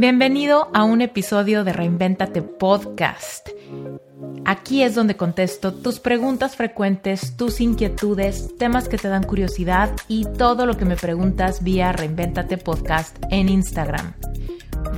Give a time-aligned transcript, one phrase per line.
[0.00, 3.48] Bienvenido a un episodio de Reinventate Podcast.
[4.44, 10.24] Aquí es donde contesto tus preguntas frecuentes, tus inquietudes, temas que te dan curiosidad y
[10.24, 14.14] todo lo que me preguntas vía Reinventate Podcast en Instagram.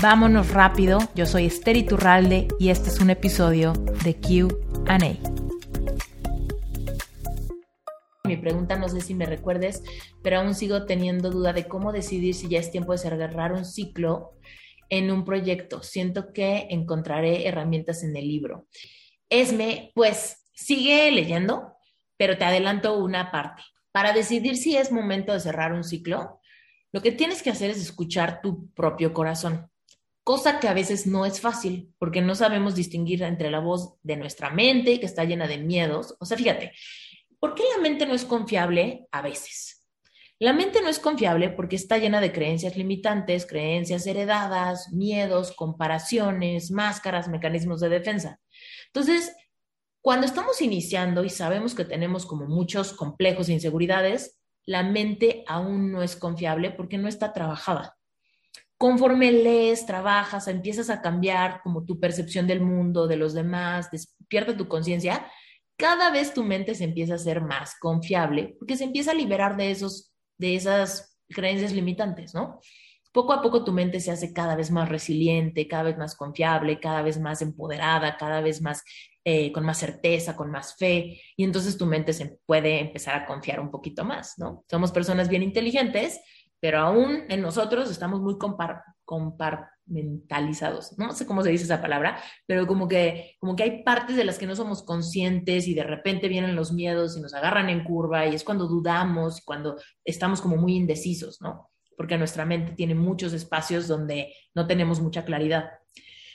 [0.03, 3.73] Vámonos rápido, yo soy Esther Iturralde y este es un episodio
[4.05, 4.99] de QA.
[8.25, 9.83] Mi pregunta, no sé si me recuerdes,
[10.23, 13.65] pero aún sigo teniendo duda de cómo decidir si ya es tiempo de cerrar un
[13.65, 14.35] ciclo
[14.91, 15.83] en un proyecto.
[15.83, 18.67] Siento que encontraré herramientas en el libro.
[19.31, 21.75] Esme, pues sigue leyendo,
[22.17, 23.63] pero te adelanto una parte.
[23.93, 26.41] Para decidir si es momento de cerrar un ciclo,
[26.93, 29.71] lo que tienes que hacer es escuchar tu propio corazón,
[30.25, 34.17] cosa que a veces no es fácil porque no sabemos distinguir entre la voz de
[34.17, 36.17] nuestra mente, que está llena de miedos.
[36.21, 36.73] O sea, fíjate,
[37.39, 39.80] ¿por qué la mente no es confiable a veces?
[40.43, 46.71] La mente no es confiable porque está llena de creencias limitantes, creencias heredadas, miedos, comparaciones,
[46.71, 48.41] máscaras, mecanismos de defensa.
[48.87, 49.37] Entonces,
[50.01, 55.93] cuando estamos iniciando y sabemos que tenemos como muchos complejos e inseguridades, la mente aún
[55.93, 57.99] no es confiable porque no está trabajada.
[58.79, 64.57] Conforme lees, trabajas, empiezas a cambiar como tu percepción del mundo, de los demás, despierta
[64.57, 65.31] tu conciencia,
[65.77, 69.59] cada vez tu mente se empieza a ser más confiable porque se empieza a liberar
[69.59, 72.61] de esos de esas creencias limitantes, ¿no?
[73.13, 76.81] Poco a poco tu mente se hace cada vez más resiliente, cada vez más confiable,
[76.81, 78.83] cada vez más empoderada, cada vez más
[79.25, 83.27] eh, con más certeza, con más fe, y entonces tu mente se puede empezar a
[83.27, 84.65] confiar un poquito más, ¿no?
[84.71, 86.21] Somos personas bien inteligentes,
[86.61, 92.23] pero aún en nosotros estamos muy compar compartimentalizados, no sé cómo se dice esa palabra,
[92.47, 95.83] pero como que, como que hay partes de las que no somos conscientes y de
[95.83, 100.41] repente vienen los miedos y nos agarran en curva y es cuando dudamos, cuando estamos
[100.41, 101.71] como muy indecisos, ¿no?
[101.97, 105.71] Porque nuestra mente tiene muchos espacios donde no tenemos mucha claridad.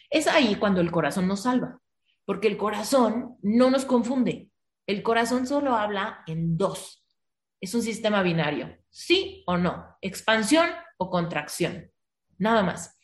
[0.10, 1.80] Es ahí cuando el corazón nos salva,
[2.26, 4.50] porque el corazón no nos confunde.
[4.86, 7.05] El corazón solo habla en dos.
[7.62, 11.92] Es un sistema binario, sí o no, expansión o contracción.
[12.38, 12.98] Nada más.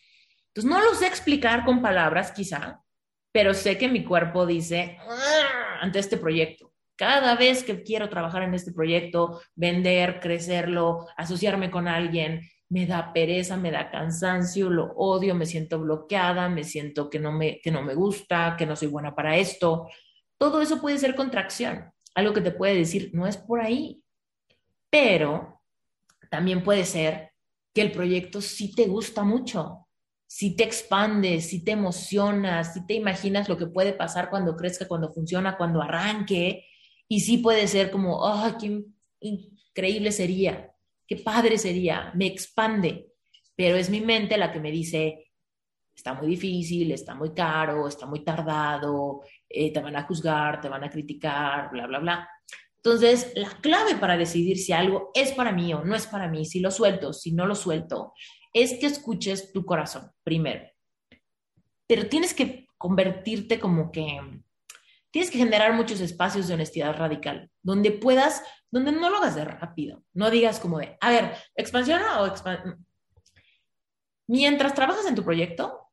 [0.47, 2.83] Entonces, no lo sé explicar con palabras quizá,
[3.31, 6.73] pero sé que mi cuerpo dice ah", ante este proyecto.
[6.97, 13.11] Cada vez que quiero trabajar en este proyecto, vender, crecerlo, asociarme con alguien, me da
[13.11, 17.71] pereza, me da cansancio, lo odio, me siento bloqueada, me siento que no me, que
[17.71, 19.89] no me gusta, que no soy buena para esto.
[20.37, 24.00] Todo eso puede ser contracción, algo que te puede decir, no es por ahí,
[24.91, 25.63] pero
[26.29, 27.31] también puede ser
[27.73, 29.87] que el proyecto sí te gusta mucho,
[30.27, 34.87] si te expandes, si te emocionas, si te imaginas lo que puede pasar cuando crezca,
[34.87, 36.67] cuando funciona, cuando arranque,
[37.07, 38.83] y sí puede ser como, ¡ah, qué
[39.19, 40.71] increíble sería!
[41.07, 42.11] ¡Qué padre sería!
[42.15, 43.11] Me expande,
[43.55, 45.31] pero es mi mente la que me dice,
[45.93, 50.69] está muy difícil, está muy caro, está muy tardado, eh, te van a juzgar, te
[50.69, 52.29] van a criticar, bla, bla, bla.
[52.83, 56.45] Entonces, la clave para decidir si algo es para mí o no es para mí,
[56.45, 58.13] si lo suelto, si no lo suelto,
[58.53, 60.67] es que escuches tu corazón primero.
[61.85, 64.19] Pero tienes que convertirte como que,
[65.11, 69.45] tienes que generar muchos espacios de honestidad radical, donde puedas, donde no lo hagas de
[69.45, 72.79] rápido, no digas como de, a ver, expansiona o expansiona.
[74.25, 75.91] Mientras trabajas en tu proyecto,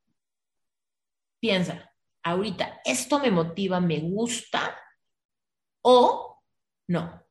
[1.39, 4.75] piensa, ahorita, esto me motiva, me gusta,
[5.81, 6.28] o
[6.89, 7.23] no.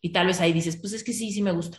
[0.00, 1.78] Y tal vez ahí dices, pues es que sí, sí me gusta.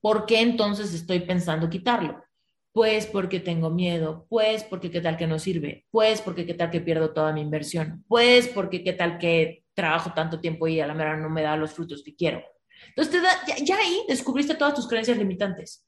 [0.00, 2.24] ¿Por qué entonces estoy pensando quitarlo?
[2.72, 6.70] Pues porque tengo miedo, pues porque qué tal que no sirve, pues porque qué tal
[6.70, 10.86] que pierdo toda mi inversión, pues porque qué tal que trabajo tanto tiempo y a
[10.86, 12.42] la mera no me da los frutos que quiero.
[12.88, 15.84] Entonces, ya, ya ahí descubriste todas tus creencias limitantes.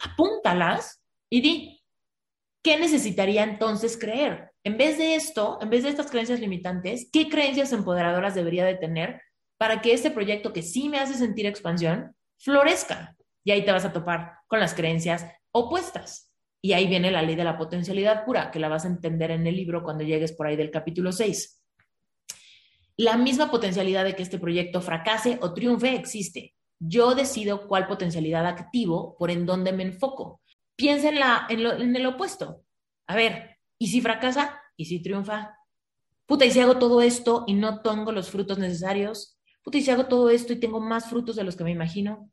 [0.00, 1.00] Apúntalas
[1.30, 1.84] y di,
[2.62, 4.47] ¿qué necesitaría entonces creer?
[4.64, 8.74] En vez de esto, en vez de estas creencias limitantes, ¿qué creencias empoderadoras debería de
[8.74, 9.22] tener
[9.56, 13.16] para que este proyecto que sí me hace sentir expansión florezca?
[13.44, 16.32] Y ahí te vas a topar con las creencias opuestas.
[16.60, 19.46] Y ahí viene la ley de la potencialidad pura, que la vas a entender en
[19.46, 21.62] el libro cuando llegues por ahí del capítulo 6.
[22.96, 26.56] La misma potencialidad de que este proyecto fracase o triunfe existe.
[26.80, 30.40] Yo decido cuál potencialidad activo por en dónde me enfoco.
[30.76, 32.64] Piensa en, la, en, en el opuesto.
[33.06, 34.60] A ver, ¿Y si fracasa?
[34.76, 35.56] ¿Y si triunfa?
[36.26, 39.38] Puta, ¿y si hago todo esto y no tengo los frutos necesarios?
[39.62, 42.30] Puta, ¿y si hago todo esto y tengo más frutos de los que me imagino?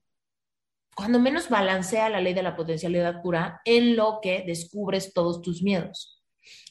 [0.95, 5.61] Cuando menos balancea la ley de la potencialidad pura en lo que descubres todos tus
[5.61, 6.23] miedos.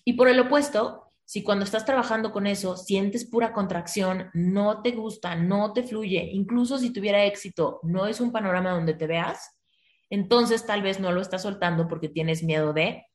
[0.04, 4.92] Y por el opuesto, si cuando estás trabajando con eso sientes pura contracción, no te
[4.92, 9.58] gusta, no te fluye, incluso si tuviera éxito, no es un panorama donde te veas,
[10.10, 13.06] entonces tal vez no lo estás soltando porque tienes miedo de,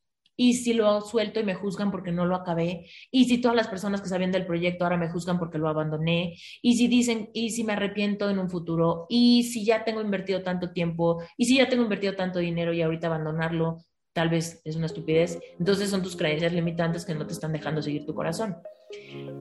[0.42, 3.68] y si lo suelto y me juzgan porque no lo acabé, y si todas las
[3.68, 7.50] personas que sabían del proyecto ahora me juzgan porque lo abandoné, y si dicen, y
[7.50, 11.58] si me arrepiento en un futuro, y si ya tengo invertido tanto tiempo, y si
[11.58, 13.84] ya tengo invertido tanto dinero y ahorita abandonarlo,
[14.14, 15.42] tal vez es una estupidez.
[15.60, 18.56] Entonces son tus creencias limitantes que no te están dejando seguir tu corazón.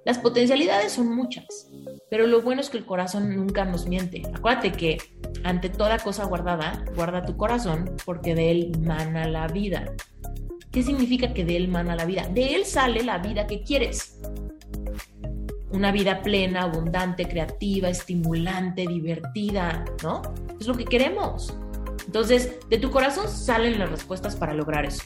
[0.05, 1.71] Las potencialidades son muchas,
[2.11, 4.23] pero lo bueno es que el corazón nunca nos miente.
[4.35, 4.99] Acuérdate que
[5.45, 9.95] ante toda cosa guardada, guarda tu corazón porque de él mana la vida.
[10.79, 12.29] ¿Qué significa que de él mana la vida?
[12.29, 14.21] De él sale la vida que quieres.
[15.73, 20.23] Una vida plena, abundante, creativa, estimulante, divertida, ¿no?
[20.61, 21.53] Es lo que queremos.
[22.07, 25.03] Entonces, de tu corazón salen las respuestas para lograr eso.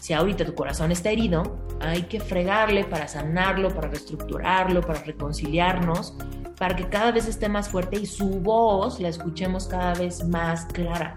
[0.00, 6.16] Si ahorita tu corazón está herido, hay que fregarle para sanarlo, para reestructurarlo, para reconciliarnos,
[6.58, 10.66] para que cada vez esté más fuerte y su voz la escuchemos cada vez más
[10.66, 11.16] clara.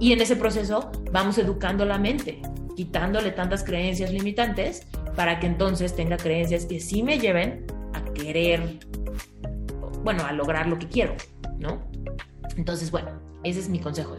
[0.00, 2.42] Y en ese proceso vamos educando la mente,
[2.78, 4.86] quitándole tantas creencias limitantes
[5.16, 8.78] para que entonces tenga creencias que sí me lleven a querer,
[10.04, 11.16] bueno, a lograr lo que quiero,
[11.58, 11.90] ¿no?
[12.56, 13.10] Entonces, bueno,
[13.42, 14.14] ese es mi consejo.